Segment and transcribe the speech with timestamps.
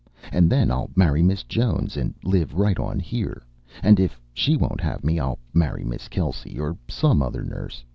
[0.31, 3.43] And then I'll marry Miss Jones and live right on here.
[3.83, 7.83] And if she won't have me, I'll marry Miss Kelsey or some other nurse.